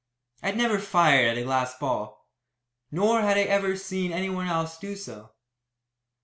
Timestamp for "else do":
4.47-4.95